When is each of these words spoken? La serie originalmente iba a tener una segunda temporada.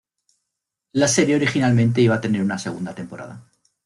La 0.93 1.07
serie 1.07 1.35
originalmente 1.35 2.01
iba 2.01 2.15
a 2.15 2.21
tener 2.21 2.41
una 2.41 2.57
segunda 2.57 2.95
temporada. 2.95 3.47